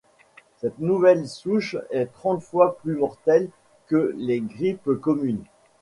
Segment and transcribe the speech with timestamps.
[0.57, 3.51] Cette nouvelle souche est trente fois plus mortelle
[3.85, 5.43] que les grippes communes.